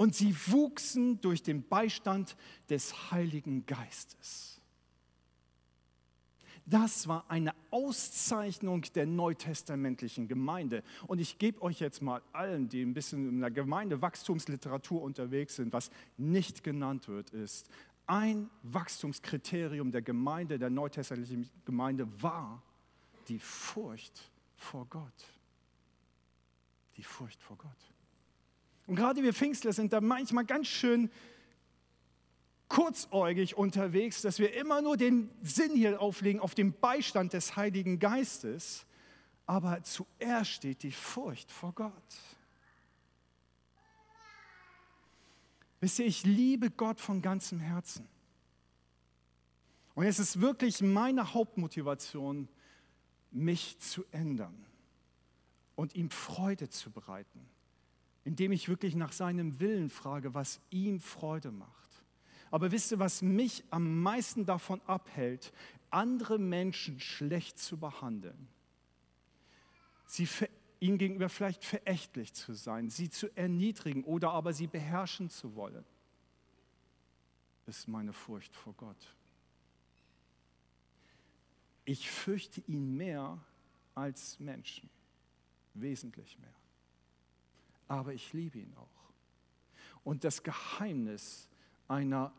[0.00, 2.34] Und sie wuchsen durch den Beistand
[2.70, 4.58] des Heiligen Geistes.
[6.64, 10.82] Das war eine Auszeichnung der neutestamentlichen Gemeinde.
[11.06, 15.70] Und ich gebe euch jetzt mal allen, die ein bisschen in der Gemeindewachstumsliteratur unterwegs sind,
[15.74, 17.68] was nicht genannt wird, ist,
[18.06, 22.62] ein Wachstumskriterium der Gemeinde, der neutestamentlichen Gemeinde war
[23.28, 25.26] die Furcht vor Gott.
[26.96, 27.89] Die Furcht vor Gott.
[28.90, 31.12] Und gerade wir Pfingstler sind da manchmal ganz schön
[32.66, 38.00] kurzäugig unterwegs, dass wir immer nur den Sinn hier auflegen auf den Beistand des Heiligen
[38.00, 38.84] Geistes.
[39.46, 41.92] Aber zuerst steht die Furcht vor Gott.
[45.78, 48.08] Wisst ihr, ich liebe Gott von ganzem Herzen.
[49.94, 52.48] Und es ist wirklich meine Hauptmotivation,
[53.30, 54.66] mich zu ändern
[55.76, 57.48] und ihm Freude zu bereiten,
[58.24, 61.90] indem ich wirklich nach seinem Willen frage, was ihm Freude macht.
[62.50, 65.52] Aber wisst ihr, was mich am meisten davon abhält,
[65.90, 68.48] andere Menschen schlecht zu behandeln?
[70.06, 70.28] Sie
[70.80, 75.84] ihnen gegenüber vielleicht verächtlich zu sein, sie zu erniedrigen oder aber sie beherrschen zu wollen,
[77.66, 79.14] ist meine Furcht vor Gott.
[81.84, 83.38] Ich fürchte ihn mehr
[83.94, 84.90] als Menschen,
[85.74, 86.59] wesentlich mehr.
[87.90, 89.12] Aber ich liebe ihn auch.
[90.04, 91.48] Und das Geheimnis
[91.88, 92.32] einer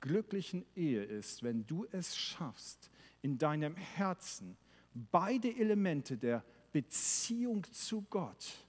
[0.00, 4.56] glücklichen Ehe ist, wenn du es schaffst, in deinem Herzen
[4.94, 8.64] beide Elemente der Beziehung zu Gott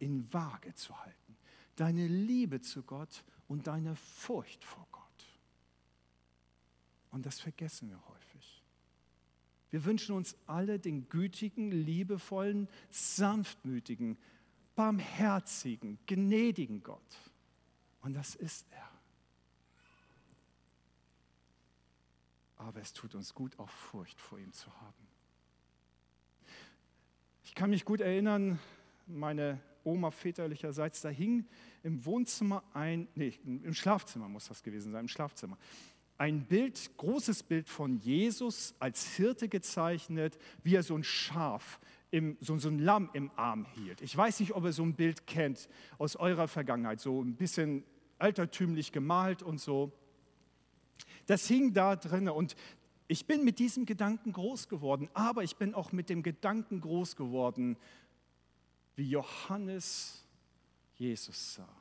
[0.00, 1.36] in Waage zu halten.
[1.76, 5.02] Deine Liebe zu Gott und deine Furcht vor Gott.
[7.10, 8.62] Und das vergessen wir häufig.
[9.70, 14.18] Wir wünschen uns alle den gütigen, liebevollen, sanftmütigen,
[14.74, 17.00] barmherzigen, gnädigen Gott.
[18.02, 18.90] Und das ist er.
[22.56, 25.08] Aber es tut uns gut, auch Furcht vor ihm zu haben.
[27.44, 28.58] Ich kann mich gut erinnern,
[29.06, 31.46] meine Oma väterlicherseits, da hing
[31.82, 35.58] im Wohnzimmer ein, nee, im Schlafzimmer muss das gewesen sein, im Schlafzimmer,
[36.16, 41.80] ein Bild, großes Bild von Jesus als Hirte gezeichnet, wie er so ein Schaf,
[42.14, 44.00] im, so, so ein Lamm im Arm hielt.
[44.00, 47.82] Ich weiß nicht, ob ihr so ein Bild kennt aus eurer Vergangenheit, so ein bisschen
[48.20, 49.90] altertümlich gemalt und so.
[51.26, 52.54] Das hing da drin und
[53.08, 57.16] ich bin mit diesem Gedanken groß geworden, aber ich bin auch mit dem Gedanken groß
[57.16, 57.76] geworden,
[58.94, 60.24] wie Johannes
[60.94, 61.76] Jesus sah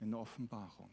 [0.00, 0.90] in der Offenbarung.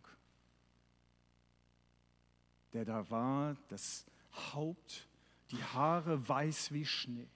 [2.72, 4.06] Der da war, das
[4.54, 5.10] Haupt,
[5.52, 7.28] die Haare weiß wie Schnee,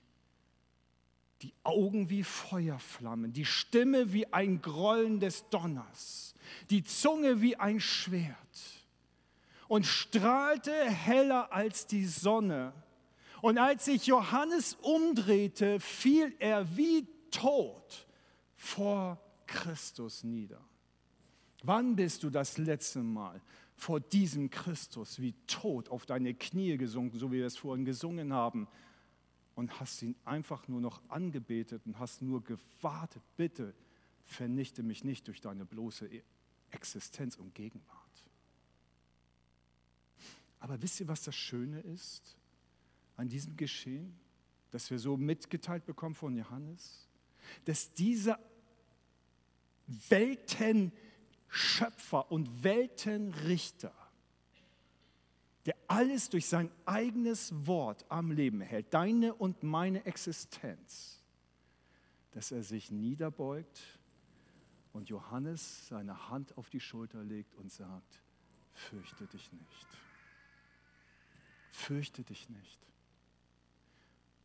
[1.41, 6.33] die Augen wie Feuerflammen, die Stimme wie ein Grollen des Donners,
[6.69, 8.37] die Zunge wie ein Schwert
[9.67, 12.73] und strahlte heller als die Sonne.
[13.41, 18.07] Und als sich Johannes umdrehte, fiel er wie tot
[18.55, 20.61] vor Christus nieder.
[21.63, 23.41] Wann bist du das letzte Mal
[23.75, 28.33] vor diesem Christus wie tot auf deine Knie gesunken, so wie wir es vorhin gesungen
[28.33, 28.67] haben,
[29.55, 33.73] und hast ihn einfach nur noch angebetet und hast nur gewartet, bitte
[34.25, 36.07] vernichte mich nicht durch deine bloße
[36.71, 37.95] Existenz und Gegenwart.
[40.59, 42.37] Aber wisst ihr, was das Schöne ist
[43.17, 44.19] an diesem Geschehen,
[44.71, 47.07] das wir so mitgeteilt bekommen von Johannes?
[47.65, 48.39] Dass dieser
[50.09, 53.93] Weltenschöpfer und Weltenrichter,
[55.65, 61.21] der alles durch sein eigenes Wort am Leben hält, deine und meine Existenz,
[62.31, 63.81] dass er sich niederbeugt
[64.93, 68.21] und Johannes seine Hand auf die Schulter legt und sagt,
[68.73, 69.87] fürchte dich nicht
[71.75, 72.79] fürchte dich nicht.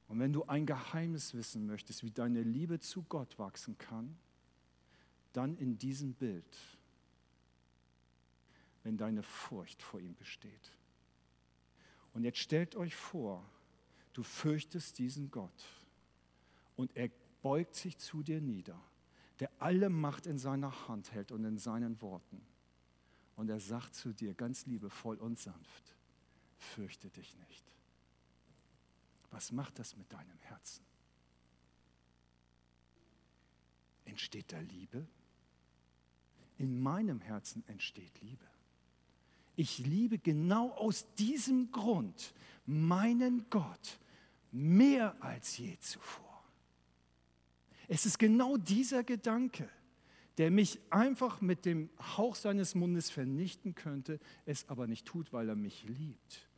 [0.09, 4.19] Und wenn du ein Geheimnis wissen möchtest, wie deine Liebe zu Gott wachsen kann,
[5.33, 6.59] dann in diesem Bild,
[8.83, 10.73] wenn deine Furcht vor ihm besteht.
[12.13, 13.45] Und jetzt stellt euch vor,
[14.13, 15.65] du fürchtest diesen Gott
[16.77, 17.11] und er
[17.43, 18.81] beugt sich zu dir nieder,
[19.39, 22.43] der alle Macht in seiner Hand hält und in seinen Worten.
[23.37, 25.97] Und er sagt zu dir ganz liebevoll und sanft,
[26.59, 27.65] fürchte dich nicht.
[29.31, 30.85] Was macht das mit deinem Herzen?
[34.05, 35.07] Entsteht da Liebe?
[36.59, 38.50] In meinem Herzen entsteht Liebe.
[39.61, 42.33] Ich liebe genau aus diesem Grund
[42.65, 43.99] meinen Gott
[44.51, 46.43] mehr als je zuvor.
[47.87, 49.69] Es ist genau dieser Gedanke,
[50.39, 55.51] der mich einfach mit dem Hauch seines Mundes vernichten könnte, es aber nicht tut, weil
[55.51, 56.49] er mich liebt.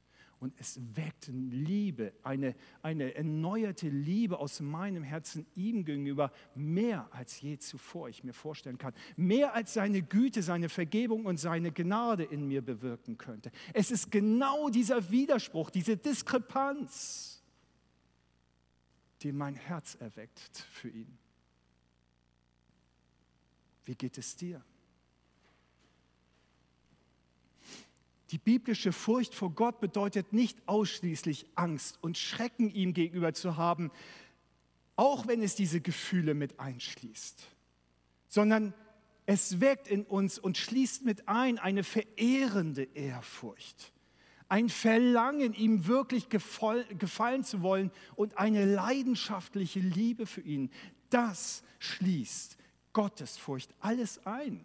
[0.42, 7.40] Und es weckt Liebe, eine, eine erneuerte Liebe aus meinem Herzen ihm gegenüber, mehr als
[7.40, 8.92] je zuvor ich mir vorstellen kann.
[9.14, 13.52] Mehr als seine Güte, seine Vergebung und seine Gnade in mir bewirken könnte.
[13.72, 17.40] Es ist genau dieser Widerspruch, diese Diskrepanz,
[19.20, 21.18] die mein Herz erweckt für ihn.
[23.84, 24.60] Wie geht es dir?
[28.32, 33.90] Die biblische Furcht vor Gott bedeutet nicht ausschließlich Angst und Schrecken ihm gegenüber zu haben,
[34.96, 37.46] auch wenn es diese Gefühle mit einschließt,
[38.28, 38.72] sondern
[39.26, 43.92] es weckt in uns und schließt mit ein eine verehrende Ehrfurcht,
[44.48, 50.70] ein Verlangen, ihm wirklich gefallen zu wollen und eine leidenschaftliche Liebe für ihn.
[51.10, 52.56] Das schließt
[52.94, 54.64] Gottesfurcht alles ein.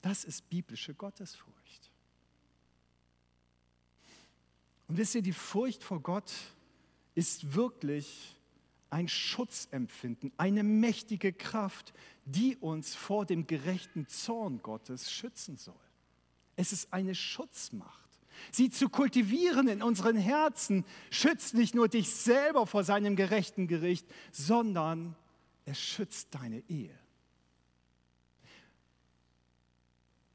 [0.00, 1.57] Das ist biblische Gottesfurcht.
[4.88, 6.32] Und wisst ihr, die Furcht vor Gott
[7.14, 8.34] ist wirklich
[8.90, 11.92] ein Schutzempfinden, eine mächtige Kraft,
[12.24, 15.74] die uns vor dem gerechten Zorn Gottes schützen soll.
[16.56, 18.08] Es ist eine Schutzmacht.
[18.50, 24.06] Sie zu kultivieren in unseren Herzen schützt nicht nur dich selber vor seinem gerechten Gericht,
[24.32, 25.16] sondern
[25.64, 26.98] es schützt deine Ehe.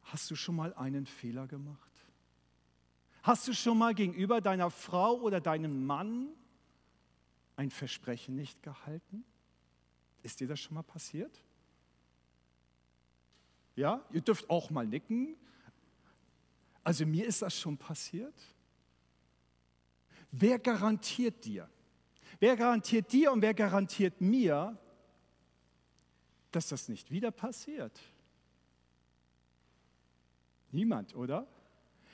[0.03, 1.92] Hast du schon mal einen Fehler gemacht?
[3.23, 6.27] Hast du schon mal gegenüber deiner Frau oder deinem Mann
[7.55, 9.23] ein Versprechen nicht gehalten?
[10.23, 11.41] Ist dir das schon mal passiert?
[13.77, 15.37] Ja, ihr dürft auch mal nicken.
[16.83, 18.35] Also mir ist das schon passiert.
[20.29, 21.69] Wer garantiert dir?
[22.41, 24.77] Wer garantiert dir und wer garantiert mir,
[26.51, 27.97] dass das nicht wieder passiert?
[30.71, 31.47] Niemand, oder?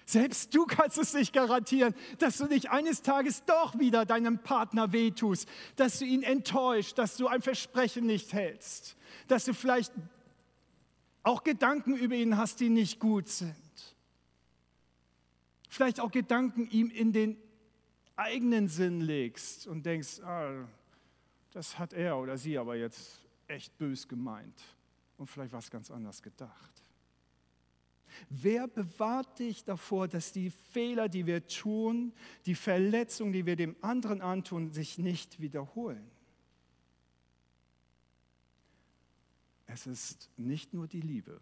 [0.10, 4.92] Selbst du kannst es nicht garantieren, dass du nicht eines Tages doch wieder deinem Partner
[4.92, 8.98] wehtust, dass du ihn enttäuscht, dass du ein Versprechen nicht hältst,
[9.28, 9.94] dass du vielleicht
[11.22, 13.54] auch Gedanken über ihn hast, die nicht gut sind.
[15.70, 17.38] Vielleicht auch Gedanken ihm in den
[18.16, 20.68] eigenen Sinn legst und denkst, ah,
[21.52, 24.60] das hat er oder sie aber jetzt echt bös gemeint
[25.18, 26.84] und vielleicht was ganz anders gedacht.
[28.30, 32.14] Wer bewahrt dich davor, dass die Fehler, die wir tun,
[32.46, 36.10] die Verletzungen, die wir dem anderen antun, sich nicht wiederholen?
[39.68, 41.40] Es ist nicht nur die Liebe.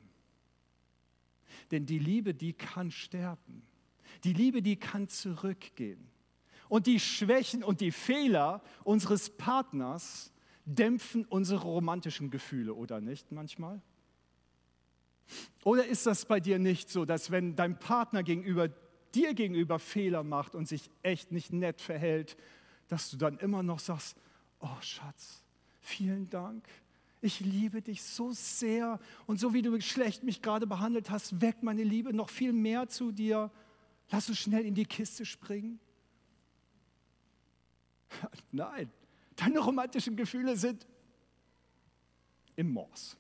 [1.72, 3.61] Denn die Liebe, die kann sterben.
[4.24, 6.09] Die Liebe, die kann zurückgehen.
[6.70, 10.34] Und die Schwächen und die Fehler unseres Partners
[10.65, 13.82] dämpfen unsere romantischen Gefühle, oder nicht manchmal?
[15.63, 18.69] Oder ist das bei dir nicht so, dass wenn dein Partner gegenüber
[19.13, 22.38] dir gegenüber Fehler macht und sich echt nicht nett verhält,
[22.88, 24.17] dass du dann immer noch sagst,
[24.59, 25.43] oh Schatz,
[25.82, 26.67] vielen Dank.
[27.21, 31.63] Ich liebe dich so sehr und so wie du schlecht mich gerade behandelt hast, weckt
[31.63, 33.51] meine Liebe noch viel mehr zu dir.
[34.11, 35.80] Lass uns schnell in die Kiste springen.
[38.51, 38.89] Nein,
[39.36, 40.88] deine romantischen Gefühle sind
[42.55, 43.17] im Mors.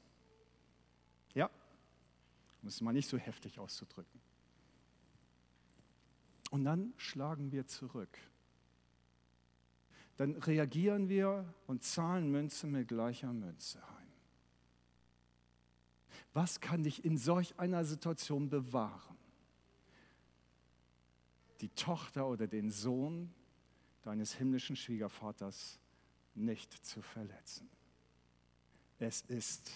[2.67, 4.19] Um es mal nicht so heftig auszudrücken.
[6.51, 8.19] Und dann schlagen wir zurück.
[10.17, 14.11] Dann reagieren wir und zahlen Münze mit gleicher Münze ein.
[16.33, 19.15] Was kann dich in solch einer Situation bewahren?
[21.61, 23.33] Die Tochter oder den Sohn
[24.01, 25.79] deines himmlischen Schwiegervaters
[26.35, 27.69] nicht zu verletzen.
[28.99, 29.71] Es ist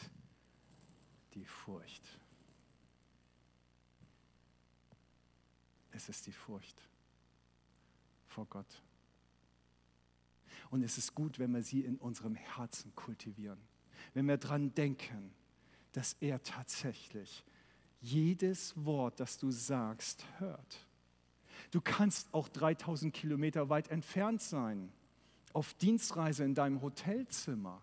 [1.35, 2.20] die Furcht.
[5.91, 6.81] Es ist die Furcht
[8.27, 8.81] vor Gott.
[10.69, 13.59] Und es ist gut, wenn wir sie in unserem Herzen kultivieren.
[14.13, 15.33] Wenn wir daran denken,
[15.91, 17.43] dass er tatsächlich
[17.99, 20.87] jedes Wort, das du sagst, hört.
[21.71, 24.91] Du kannst auch 3000 Kilometer weit entfernt sein,
[25.53, 27.81] auf Dienstreise in deinem Hotelzimmer.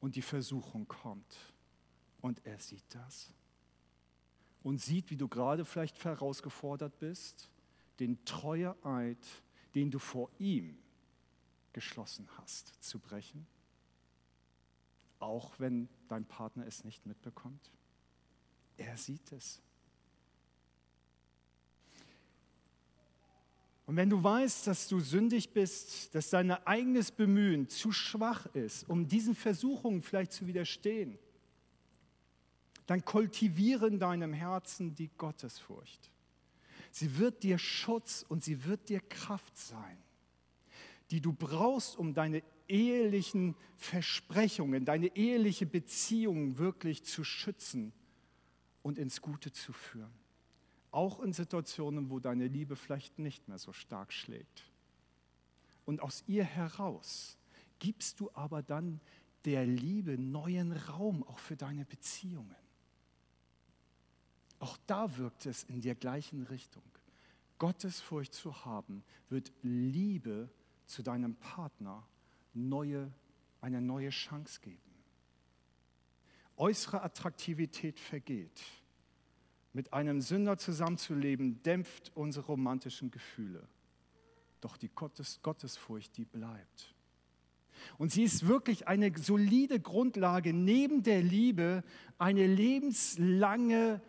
[0.00, 1.54] Und die Versuchung kommt.
[2.20, 3.32] Und er sieht das
[4.64, 7.50] und sieht, wie du gerade vielleicht herausgefordert bist,
[8.00, 9.24] den treue Eid,
[9.76, 10.76] den du vor ihm
[11.72, 13.46] geschlossen hast, zu brechen,
[15.18, 17.70] auch wenn dein Partner es nicht mitbekommt.
[18.76, 19.60] Er sieht es.
[23.86, 28.88] Und wenn du weißt, dass du sündig bist, dass dein eigenes Bemühen zu schwach ist,
[28.88, 31.18] um diesen Versuchungen vielleicht zu widerstehen,
[32.86, 36.10] dann kultiviere in deinem Herzen die Gottesfurcht.
[36.90, 39.98] Sie wird dir Schutz und sie wird dir Kraft sein,
[41.10, 47.92] die du brauchst, um deine ehelichen Versprechungen, deine eheliche Beziehung wirklich zu schützen
[48.82, 50.12] und ins Gute zu führen.
[50.90, 54.70] Auch in Situationen, wo deine Liebe vielleicht nicht mehr so stark schlägt.
[55.84, 57.36] Und aus ihr heraus
[57.78, 59.00] gibst du aber dann
[59.44, 62.54] der Liebe neuen Raum, auch für deine Beziehungen.
[64.64, 66.82] Auch da wirkt es in der gleichen Richtung.
[67.58, 70.48] Gottesfurcht zu haben, wird Liebe
[70.86, 72.02] zu deinem Partner
[72.54, 73.12] neue,
[73.60, 74.80] eine neue Chance geben.
[76.56, 78.62] Äußere Attraktivität vergeht.
[79.74, 83.68] Mit einem Sünder zusammenzuleben, dämpft unsere romantischen Gefühle.
[84.62, 86.94] Doch die Gottes, Gottesfurcht, die bleibt.
[87.98, 91.84] Und sie ist wirklich eine solide Grundlage neben der Liebe,
[92.16, 94.00] eine lebenslange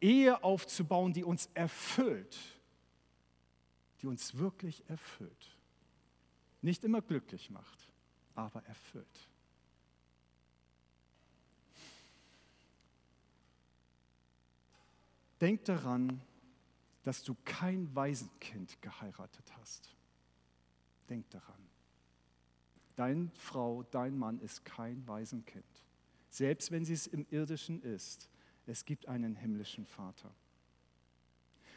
[0.00, 2.36] Ehe aufzubauen, die uns erfüllt,
[4.00, 5.58] die uns wirklich erfüllt.
[6.62, 7.90] Nicht immer glücklich macht,
[8.34, 9.28] aber erfüllt.
[15.40, 16.22] Denk daran,
[17.02, 19.94] dass du kein Waisenkind geheiratet hast.
[21.08, 21.68] Denk daran.
[22.96, 25.64] Deine Frau, dein Mann ist kein Waisenkind.
[26.30, 28.30] Selbst wenn sie es im irdischen ist,
[28.66, 30.34] es gibt einen himmlischen Vater.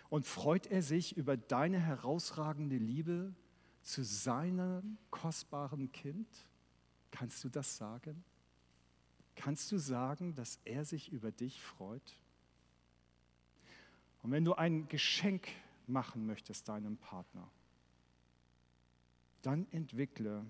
[0.09, 3.33] Und freut er sich über deine herausragende Liebe
[3.81, 6.27] zu seinem kostbaren Kind?
[7.11, 8.23] Kannst du das sagen?
[9.35, 12.17] Kannst du sagen, dass er sich über dich freut?
[14.23, 15.47] Und wenn du ein Geschenk
[15.87, 17.49] machen möchtest deinem Partner,
[19.41, 20.45] dann entwickle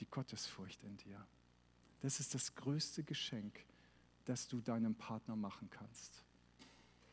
[0.00, 1.26] die Gottesfurcht in dir.
[2.00, 3.64] Das ist das größte Geschenk,
[4.24, 6.24] das du deinem Partner machen kannst,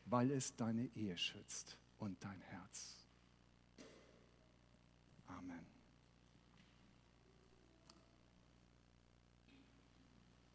[0.06, 2.97] weil es deine Ehe schützt und dein Herz.